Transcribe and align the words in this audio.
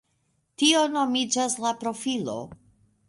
Tio 0.61 0.79
nomiĝas 0.95 1.59
la 1.67 1.75
profilo. 1.85 2.39